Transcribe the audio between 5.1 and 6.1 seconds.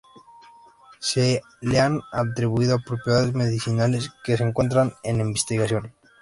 investigación.